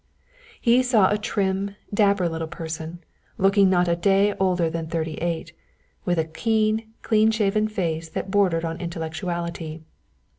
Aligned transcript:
He 0.59 0.81
saw 0.81 1.11
a 1.11 1.17
trim, 1.19 1.75
dapper 1.93 2.27
little 2.27 2.47
person, 2.47 3.03
looking 3.37 3.69
not 3.69 3.87
a 3.87 3.95
day 3.95 4.33
older 4.39 4.67
than 4.67 4.87
thirty 4.87 5.13
eight, 5.17 5.53
with 6.05 6.17
a 6.17 6.25
keen, 6.25 6.91
clean 7.03 7.29
shaven 7.29 7.67
face 7.67 8.09
that 8.09 8.31
bordered 8.31 8.65
on 8.65 8.81
intellectuality. 8.81 9.83